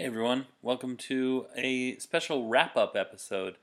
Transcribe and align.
Hey 0.00 0.06
everyone, 0.06 0.46
welcome 0.62 0.96
to 0.96 1.44
a 1.54 1.98
special 1.98 2.48
wrap 2.48 2.74
up 2.74 2.96
episode 2.96 3.56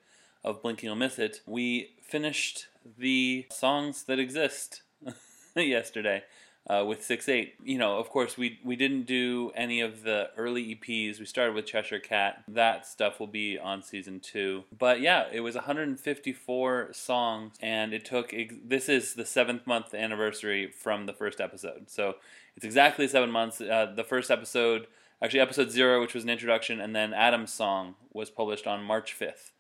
of 0.44 0.61
Blinking 0.61 0.85
You'll 0.85 0.95
Miss 0.95 1.17
It. 1.17 1.41
We 1.48 1.95
finished 1.99 2.67
the 2.95 3.48
songs 3.49 4.04
that 4.04 4.20
exist 4.20 4.84
yesterday 5.55 6.21
uh, 6.70 6.84
with 6.86 7.04
6 7.04 7.30
8. 7.30 7.56
You 7.64 7.78
know, 7.78 7.98
of 7.98 8.10
course, 8.10 8.38
we, 8.38 8.60
we 8.64 8.76
didn't 8.76 9.04
do 9.04 9.52
any 9.56 9.82
of 9.82 10.04
the 10.04 10.30
early 10.38 10.76
EPs. 10.76 11.20
We 11.20 11.26
started 11.26 11.55
with 11.55 11.66
Cheshire 11.66 12.00
Cat. 12.00 12.44
That 12.48 12.86
stuff 12.86 13.20
will 13.20 13.28
be 13.28 13.58
on 13.58 13.82
season 13.82 14.20
two. 14.20 14.66
But 14.77 15.02
yeah, 15.02 15.26
it 15.32 15.41
was 15.41 15.55
154 15.55 16.90
songs, 16.94 17.55
and 17.62 17.94
it 17.94 18.05
took 18.05 18.34
this 18.66 18.90
is 18.90 19.14
the 19.14 19.26
seventh 19.26 19.66
month 19.66 19.94
anniversary 19.94 20.72
from 20.72 21.05
the 21.05 21.14
first 21.14 21.40
episode. 21.40 21.90
So 21.90 22.16
it's 22.55 22.66
exactly 22.66 23.08
seven 23.08 23.31
months. 23.31 23.62
Uh, 23.62 23.91
the 23.95 24.04
first 24.04 24.30
episode 24.30 24.88
actually 25.22 25.40
episode 25.40 25.72
zero, 25.72 26.02
which 26.02 26.13
was 26.13 26.23
an 26.23 26.30
introduction, 26.30 26.80
and 26.80 26.95
then 26.95 27.13
Adam's 27.13 27.54
song 27.54 27.95
was 28.13 28.30
published 28.30 28.68
on 28.68 28.84
March 28.84 29.18
5th. 29.18 29.52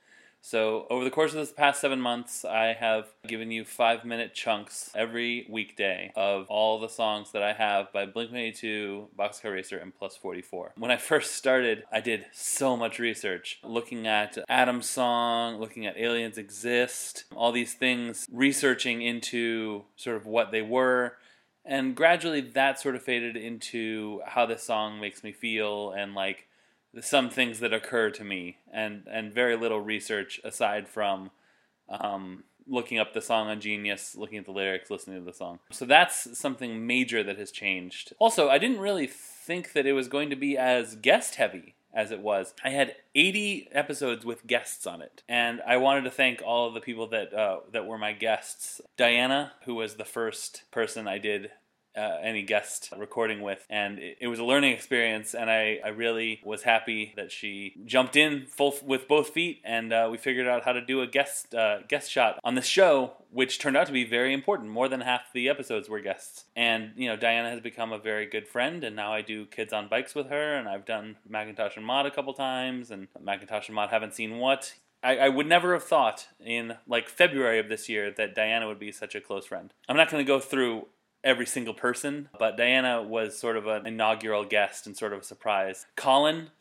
So, 0.49 0.87
over 0.89 1.03
the 1.03 1.11
course 1.11 1.33
of 1.33 1.39
this 1.39 1.51
past 1.51 1.81
seven 1.81 1.99
months, 1.99 2.45
I 2.45 2.67
have 2.67 3.09
given 3.27 3.51
you 3.51 3.65
five 3.65 4.05
minute 4.05 4.33
chunks 4.33 4.89
every 4.95 5.45
weekday 5.49 6.13
of 6.15 6.45
all 6.47 6.79
the 6.79 6.87
songs 6.87 7.33
that 7.33 7.43
I 7.43 7.51
have 7.51 7.91
by 7.91 8.05
Blink 8.05 8.31
182, 8.31 9.09
Boxcar 9.19 9.51
Racer, 9.51 9.77
and 9.77 9.93
Plus 9.93 10.15
44. 10.15 10.71
When 10.77 10.89
I 10.89 10.95
first 11.11 11.35
started, 11.35 11.83
I 11.91 11.99
did 11.99 12.27
so 12.31 12.77
much 12.77 12.97
research 12.97 13.59
looking 13.61 14.07
at 14.07 14.37
Adam's 14.47 14.89
song, 14.89 15.59
looking 15.59 15.85
at 15.85 15.97
Aliens 15.97 16.37
Exist, 16.37 17.25
all 17.35 17.51
these 17.51 17.73
things, 17.73 18.25
researching 18.31 19.01
into 19.01 19.83
sort 19.97 20.15
of 20.15 20.25
what 20.25 20.53
they 20.53 20.61
were 20.61 21.17
and 21.65 21.93
gradually 21.93 22.39
that 22.39 22.79
sort 22.79 22.95
of 22.95 23.03
faded 23.03 23.35
into 23.35 24.21
how 24.25 24.45
this 24.45 24.63
song 24.63 25.01
makes 25.01 25.21
me 25.25 25.33
feel 25.33 25.91
and 25.91 26.15
like 26.15 26.47
some 27.01 27.29
things 27.29 27.59
that 27.59 27.73
occur 27.73 28.09
to 28.11 28.23
me 28.23 28.57
and 28.71 29.03
and 29.09 29.33
very 29.33 29.55
little 29.55 29.81
research 29.81 30.39
aside 30.43 30.87
from 30.87 31.31
um, 31.89 32.43
looking 32.67 32.99
up 32.99 33.13
the 33.13 33.21
song 33.21 33.47
on 33.47 33.59
Genius, 33.59 34.15
looking 34.15 34.37
at 34.37 34.45
the 34.45 34.51
lyrics, 34.51 34.91
listening 34.91 35.19
to 35.19 35.25
the 35.25 35.33
song. 35.33 35.59
So 35.71 35.85
that's 35.85 36.37
something 36.37 36.85
major 36.85 37.23
that 37.23 37.37
has 37.37 37.51
changed. 37.51 38.13
Also, 38.19 38.49
I 38.49 38.57
didn't 38.57 38.79
really 38.79 39.07
think 39.07 39.73
that 39.73 39.85
it 39.85 39.93
was 39.93 40.07
going 40.07 40.29
to 40.29 40.35
be 40.35 40.57
as 40.57 40.95
guest 40.95 41.35
heavy 41.35 41.75
as 41.93 42.11
it 42.11 42.19
was. 42.19 42.53
I 42.63 42.69
had 42.69 42.95
80 43.15 43.69
episodes 43.71 44.25
with 44.25 44.45
guests 44.45 44.85
on 44.85 45.01
it, 45.01 45.23
and 45.27 45.61
I 45.65 45.77
wanted 45.77 46.03
to 46.03 46.11
thank 46.11 46.41
all 46.45 46.67
of 46.67 46.73
the 46.73 46.81
people 46.81 47.07
that 47.07 47.33
uh, 47.33 47.59
that 47.71 47.87
were 47.87 47.97
my 47.97 48.13
guests. 48.13 48.81
Diana, 48.97 49.53
who 49.65 49.75
was 49.75 49.95
the 49.95 50.05
first 50.05 50.63
person 50.71 51.07
I 51.07 51.17
did 51.17 51.51
uh, 51.95 52.17
any 52.21 52.43
guest 52.43 52.93
recording 52.97 53.41
with, 53.41 53.65
and 53.69 53.99
it, 53.99 54.17
it, 54.21 54.27
was 54.27 54.39
a 54.39 54.43
learning 54.43 54.71
experience. 54.71 55.33
And 55.33 55.49
I, 55.49 55.79
I 55.83 55.89
really 55.89 56.41
was 56.43 56.63
happy 56.63 57.13
that 57.15 57.31
she 57.31 57.75
jumped 57.85 58.15
in 58.15 58.45
full 58.45 58.75
with 58.83 59.07
both 59.07 59.29
feet, 59.29 59.61
and 59.63 59.91
uh, 59.91 60.07
we 60.11 60.17
figured 60.17 60.47
out 60.47 60.63
how 60.63 60.73
to 60.73 60.81
do 60.81 61.01
a 61.01 61.07
guest 61.07 61.55
uh, 61.55 61.79
guest 61.87 62.11
shot 62.11 62.39
on 62.43 62.55
the 62.55 62.61
show, 62.61 63.13
which 63.31 63.59
turned 63.59 63.75
out 63.75 63.87
to 63.87 63.93
be 63.93 64.05
very 64.05 64.33
important. 64.33 64.69
More 64.69 64.87
than 64.87 65.01
half 65.01 65.33
the 65.33 65.49
episodes 65.49 65.89
were 65.89 65.99
guests, 65.99 66.45
and 66.55 66.91
you 66.95 67.07
know 67.07 67.15
Diana 67.15 67.49
has 67.49 67.61
become 67.61 67.91
a 67.91 67.99
very 67.99 68.27
good 68.27 68.47
friend, 68.47 68.83
and 68.83 68.95
now 68.95 69.13
I 69.13 69.21
do 69.21 69.45
kids 69.45 69.73
on 69.73 69.87
bikes 69.87 70.13
with 70.13 70.29
her, 70.29 70.55
and 70.55 70.67
I've 70.67 70.85
done 70.85 71.17
Macintosh 71.27 71.77
and 71.77 71.85
Mod 71.85 72.05
a 72.05 72.11
couple 72.11 72.33
times, 72.33 72.91
and 72.91 73.07
Macintosh 73.19 73.67
and 73.67 73.75
Mod 73.75 73.89
haven't 73.89 74.13
seen 74.13 74.37
what. 74.37 74.73
I, 75.03 75.17
I, 75.17 75.29
would 75.29 75.45
never 75.45 75.73
have 75.73 75.83
thought 75.83 76.27
in 76.43 76.75
like 76.87 77.07
February 77.07 77.59
of 77.59 77.69
this 77.69 77.87
year 77.87 78.11
that 78.17 78.33
Diana 78.33 78.67
would 78.67 78.79
be 78.79 78.91
such 78.91 79.13
a 79.13 79.21
close 79.21 79.45
friend. 79.45 79.71
I'm 79.87 79.95
not 79.95 80.09
going 80.09 80.25
to 80.25 80.27
go 80.27 80.39
through 80.39 80.87
every 81.27 81.45
single 81.45 81.73
person, 81.73 82.29
but 82.39 82.55
Diana 82.55 83.03
was 83.03 83.37
sort 83.37 83.57
of 83.57 83.67
an 83.67 83.85
inaugural 83.85 84.45
guest 84.45 84.87
and 84.87 84.95
sort 84.95 85.11
of 85.11 85.19
a 85.19 85.23
surprise. 85.23 85.85
Colin, 85.97 86.51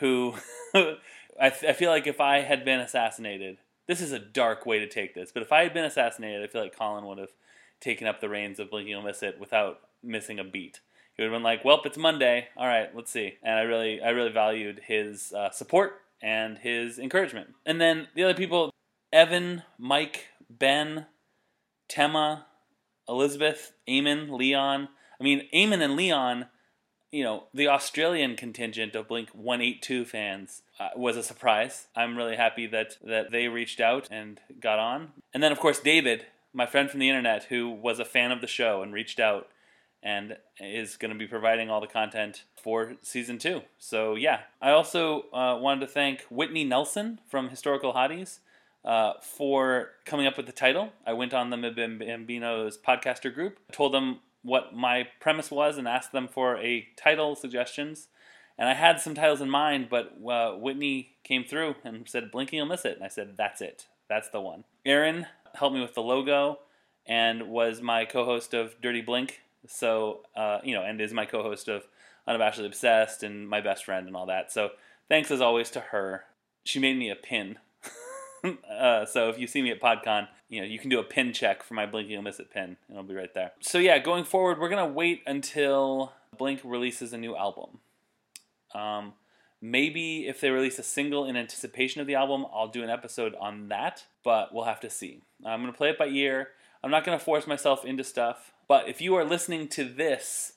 who 0.00 0.34
I, 0.74 1.50
th- 1.50 1.64
I 1.64 1.72
feel 1.72 1.90
like 1.90 2.08
if 2.08 2.20
I 2.20 2.40
had 2.40 2.64
been 2.64 2.80
assassinated, 2.80 3.58
this 3.86 4.00
is 4.00 4.10
a 4.10 4.18
dark 4.18 4.66
way 4.66 4.80
to 4.80 4.88
take 4.88 5.14
this, 5.14 5.30
but 5.32 5.44
if 5.44 5.52
I 5.52 5.62
had 5.62 5.72
been 5.72 5.84
assassinated, 5.84 6.42
I 6.42 6.48
feel 6.48 6.60
like 6.60 6.76
Colin 6.76 7.06
would 7.06 7.18
have 7.18 7.30
taken 7.80 8.08
up 8.08 8.20
the 8.20 8.28
reins 8.28 8.58
of 8.58 8.68
Blinking 8.68 8.90
You'll 8.90 9.02
Miss 9.02 9.22
It 9.22 9.38
without 9.38 9.78
missing 10.02 10.40
a 10.40 10.44
beat. 10.44 10.80
He 11.14 11.22
would 11.22 11.30
have 11.30 11.36
been 11.36 11.44
like, 11.44 11.64
"Well, 11.64 11.80
it's 11.84 11.96
Monday. 11.96 12.48
All 12.56 12.66
right, 12.66 12.94
let's 12.96 13.12
see." 13.12 13.34
And 13.44 13.54
I 13.58 13.62
really, 13.62 14.02
I 14.02 14.10
really 14.10 14.32
valued 14.32 14.80
his 14.86 15.32
uh, 15.32 15.50
support 15.50 16.02
and 16.20 16.58
his 16.58 16.98
encouragement. 16.98 17.54
And 17.64 17.80
then 17.80 18.08
the 18.14 18.24
other 18.24 18.34
people: 18.34 18.70
Evan, 19.12 19.62
Mike, 19.78 20.26
Ben, 20.50 21.06
Tema, 21.88 22.45
Elizabeth, 23.08 23.72
Eamon, 23.88 24.30
Leon. 24.30 24.88
I 25.20 25.24
mean, 25.24 25.48
Eamon 25.54 25.82
and 25.82 25.96
Leon, 25.96 26.46
you 27.10 27.24
know, 27.24 27.44
the 27.54 27.68
Australian 27.68 28.36
contingent 28.36 28.94
of 28.94 29.08
Blink 29.08 29.30
182 29.30 30.04
fans 30.04 30.62
uh, 30.78 30.88
was 30.96 31.16
a 31.16 31.22
surprise. 31.22 31.86
I'm 31.94 32.16
really 32.16 32.36
happy 32.36 32.66
that, 32.66 32.98
that 33.02 33.30
they 33.30 33.48
reached 33.48 33.80
out 33.80 34.08
and 34.10 34.40
got 34.60 34.78
on. 34.78 35.12
And 35.32 35.42
then, 35.42 35.52
of 35.52 35.60
course, 35.60 35.80
David, 35.80 36.26
my 36.52 36.66
friend 36.66 36.90
from 36.90 37.00
the 37.00 37.08
internet, 37.08 37.44
who 37.44 37.70
was 37.70 37.98
a 37.98 38.04
fan 38.04 38.32
of 38.32 38.40
the 38.40 38.46
show 38.46 38.82
and 38.82 38.92
reached 38.92 39.20
out 39.20 39.48
and 40.02 40.36
is 40.60 40.96
going 40.96 41.12
to 41.12 41.18
be 41.18 41.26
providing 41.26 41.70
all 41.70 41.80
the 41.80 41.86
content 41.86 42.44
for 42.62 42.96
season 43.02 43.38
two. 43.38 43.62
So, 43.78 44.14
yeah. 44.14 44.40
I 44.60 44.70
also 44.70 45.24
uh, 45.32 45.58
wanted 45.60 45.80
to 45.80 45.86
thank 45.86 46.22
Whitney 46.30 46.64
Nelson 46.64 47.20
from 47.28 47.48
Historical 47.48 47.92
Hotties 47.92 48.40
uh, 48.86 49.14
for 49.20 49.90
coming 50.04 50.26
up 50.26 50.36
with 50.36 50.46
the 50.46 50.52
title. 50.52 50.92
I 51.04 51.12
went 51.12 51.34
on 51.34 51.50
the 51.50 51.56
Bambino's 51.56 52.78
podcaster 52.78 53.34
group, 53.34 53.58
told 53.72 53.92
them 53.92 54.20
what 54.42 54.74
my 54.74 55.08
premise 55.20 55.50
was, 55.50 55.76
and 55.76 55.88
asked 55.88 56.12
them 56.12 56.28
for 56.28 56.56
a 56.58 56.86
title 56.96 57.34
suggestions. 57.34 58.08
And 58.56 58.68
I 58.68 58.74
had 58.74 59.00
some 59.00 59.14
titles 59.14 59.40
in 59.40 59.50
mind, 59.50 59.88
but 59.90 60.16
uh, 60.26 60.52
Whitney 60.52 61.16
came 61.24 61.44
through 61.44 61.74
and 61.84 62.08
said, 62.08 62.30
Blinking, 62.30 62.56
you'll 62.56 62.66
miss 62.66 62.84
it. 62.84 62.96
And 62.96 63.04
I 63.04 63.08
said, 63.08 63.34
That's 63.36 63.60
it. 63.60 63.86
That's 64.08 64.30
the 64.30 64.40
one. 64.40 64.64
Aaron 64.86 65.26
helped 65.54 65.74
me 65.74 65.82
with 65.82 65.94
the 65.94 66.02
logo 66.02 66.60
and 67.06 67.48
was 67.48 67.82
my 67.82 68.04
co 68.04 68.24
host 68.24 68.54
of 68.54 68.80
Dirty 68.80 69.02
Blink. 69.02 69.40
So, 69.66 70.20
uh, 70.36 70.60
you 70.62 70.74
know, 70.74 70.82
and 70.82 71.00
is 71.00 71.12
my 71.12 71.26
co 71.26 71.42
host 71.42 71.68
of 71.68 71.86
Unabashedly 72.28 72.66
Obsessed 72.66 73.24
and 73.24 73.48
my 73.48 73.60
best 73.60 73.84
friend 73.84 74.06
and 74.06 74.16
all 74.16 74.26
that. 74.26 74.52
So, 74.52 74.70
thanks 75.08 75.30
as 75.30 75.40
always 75.40 75.70
to 75.70 75.80
her. 75.80 76.24
She 76.64 76.78
made 76.78 76.96
me 76.96 77.10
a 77.10 77.16
pin 77.16 77.58
uh, 78.70 79.04
so 79.06 79.28
if 79.28 79.38
you 79.38 79.46
see 79.46 79.62
me 79.62 79.70
at 79.70 79.80
PodCon, 79.80 80.28
you 80.48 80.60
know 80.60 80.66
you 80.66 80.78
can 80.78 80.90
do 80.90 80.98
a 80.98 81.04
pin 81.04 81.32
check 81.32 81.62
for 81.62 81.74
my 81.74 81.86
Blink 81.86 82.08
You'll 82.08 82.22
Miss 82.22 82.40
It 82.40 82.50
pin, 82.50 82.76
and 82.88 82.96
it'll 82.96 83.02
be 83.02 83.14
right 83.14 83.32
there. 83.34 83.52
So 83.60 83.78
yeah, 83.78 83.98
going 83.98 84.24
forward, 84.24 84.58
we're 84.58 84.68
gonna 84.68 84.86
wait 84.86 85.22
until 85.26 86.12
Blink 86.36 86.60
releases 86.64 87.12
a 87.12 87.18
new 87.18 87.36
album. 87.36 87.78
Um, 88.74 89.14
maybe 89.60 90.26
if 90.26 90.40
they 90.40 90.50
release 90.50 90.78
a 90.78 90.82
single 90.82 91.24
in 91.24 91.36
anticipation 91.36 92.00
of 92.00 92.06
the 92.06 92.14
album, 92.14 92.46
I'll 92.52 92.68
do 92.68 92.82
an 92.82 92.90
episode 92.90 93.34
on 93.40 93.68
that. 93.68 94.04
But 94.24 94.54
we'll 94.54 94.64
have 94.64 94.80
to 94.80 94.90
see. 94.90 95.22
I'm 95.44 95.60
gonna 95.60 95.72
play 95.72 95.90
it 95.90 95.98
by 95.98 96.06
ear. 96.06 96.48
I'm 96.82 96.90
not 96.90 97.04
gonna 97.04 97.18
force 97.18 97.46
myself 97.46 97.84
into 97.84 98.04
stuff. 98.04 98.52
But 98.68 98.88
if 98.88 99.00
you 99.00 99.14
are 99.14 99.24
listening 99.24 99.68
to 99.68 99.84
this 99.84 100.52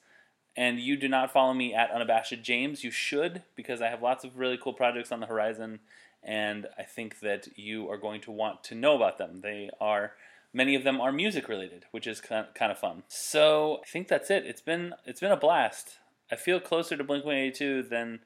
and 0.55 0.79
you 0.79 0.97
do 0.97 1.07
not 1.07 1.31
follow 1.31 1.53
me 1.53 1.73
at 1.73 1.91
Unabashed 1.91 2.41
James, 2.41 2.83
you 2.83 2.91
should 2.91 3.43
because 3.55 3.81
I 3.81 3.87
have 3.87 4.01
lots 4.01 4.23
of 4.23 4.37
really 4.37 4.57
cool 4.61 4.73
projects 4.73 5.11
on 5.11 5.19
the 5.19 5.25
horizon 5.25 5.79
and 6.23 6.67
I 6.77 6.83
think 6.83 7.19
that 7.21 7.47
you 7.57 7.89
are 7.89 7.97
going 7.97 8.21
to 8.21 8.31
want 8.31 8.63
to 8.65 8.75
know 8.75 8.95
about 8.95 9.17
them. 9.17 9.41
They 9.41 9.69
are 9.79 10.13
many 10.53 10.75
of 10.75 10.83
them 10.83 10.99
are 10.99 11.11
music 11.11 11.47
related, 11.47 11.85
which 11.91 12.07
is 12.07 12.21
kind 12.21 12.47
of 12.59 12.77
fun. 12.77 13.03
So 13.07 13.79
I 13.83 13.89
think 13.89 14.07
that's 14.07 14.29
it. 14.29 14.45
It's 14.45 14.61
been 14.61 14.93
it's 15.05 15.21
been 15.21 15.31
a 15.31 15.37
blast. 15.37 15.99
I 16.31 16.35
feel 16.35 16.59
closer 16.59 16.97
to 16.97 17.03
Blink 17.03 17.25
One 17.25 17.35
Eighty 17.35 17.51
Two 17.51 17.83
than 17.83 18.19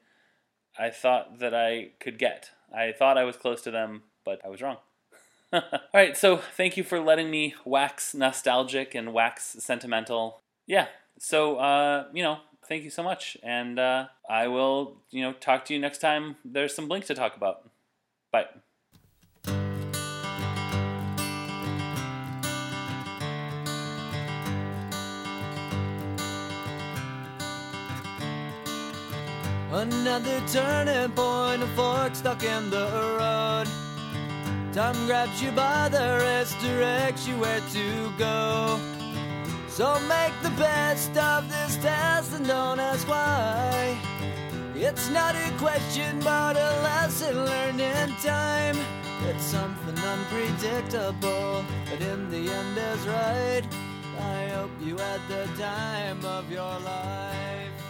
I 0.78 0.90
thought 0.90 1.38
that 1.38 1.54
I 1.54 1.90
could 2.00 2.18
get. 2.18 2.50
I 2.74 2.92
thought 2.92 3.18
I 3.18 3.24
was 3.24 3.36
close 3.36 3.62
to 3.62 3.70
them, 3.70 4.02
but 4.24 4.40
I 4.44 4.48
was 4.48 4.60
wrong. 4.60 4.78
All 5.52 5.62
right, 5.94 6.16
so 6.16 6.38
thank 6.38 6.76
you 6.76 6.82
for 6.82 6.98
letting 6.98 7.30
me 7.30 7.54
wax 7.64 8.12
nostalgic 8.12 8.92
and 8.94 9.12
wax 9.12 9.56
sentimental. 9.60 10.40
Yeah, 10.66 10.88
so 11.18 11.56
uh, 11.56 12.06
you 12.12 12.22
know, 12.22 12.38
thank 12.68 12.84
you 12.84 12.90
so 12.90 13.02
much, 13.02 13.36
and 13.42 13.78
uh, 13.78 14.06
I 14.28 14.48
will 14.48 14.98
you 15.10 15.22
know 15.22 15.32
talk 15.32 15.64
to 15.66 15.74
you 15.74 15.80
next 15.80 15.98
time. 15.98 16.36
There's 16.44 16.74
some 16.74 16.88
Blink 16.88 17.06
to 17.06 17.14
talk 17.14 17.36
about. 17.36 17.68
Bye. 18.32 18.46
Another 29.74 30.40
turning 30.46 31.10
point, 31.10 31.62
a 31.62 31.66
fork 31.74 32.14
stuck 32.14 32.44
in 32.44 32.70
the 32.70 32.86
road. 33.18 33.66
Time 34.72 35.06
grabs 35.06 35.42
you 35.42 35.50
by 35.50 35.88
the 35.88 36.18
wrist, 36.20 36.56
directs 36.60 37.26
you 37.26 37.36
where 37.38 37.60
to 37.72 38.12
go. 38.16 38.80
So 39.74 39.98
make 40.02 40.32
the 40.40 40.50
best 40.50 41.16
of 41.16 41.48
this 41.48 41.74
test 41.78 42.32
and 42.32 42.46
don't 42.46 42.78
ask 42.78 43.08
why. 43.08 43.98
It's 44.76 45.10
not 45.10 45.34
a 45.34 45.50
question, 45.58 46.20
but 46.20 46.56
a 46.56 46.70
lesson 46.84 47.44
learned 47.44 47.80
in 47.80 48.10
time. 48.22 48.78
It's 49.28 49.42
something 49.42 49.98
unpredictable, 49.98 51.64
but 51.90 52.00
in 52.00 52.30
the 52.30 52.52
end 52.52 52.78
is 52.78 53.06
right. 53.08 53.62
I 54.20 54.46
hope 54.50 54.70
you 54.80 54.96
had 54.96 55.20
the 55.28 55.48
time 55.60 56.24
of 56.24 56.48
your 56.52 56.78
life. 56.78 57.83